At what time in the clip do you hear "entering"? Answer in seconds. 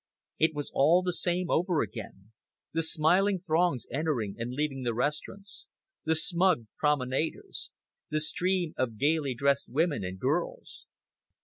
3.91-4.33